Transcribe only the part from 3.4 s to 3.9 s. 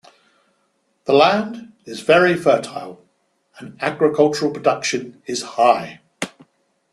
and